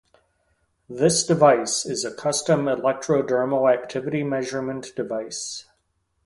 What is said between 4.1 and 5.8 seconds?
measurement device.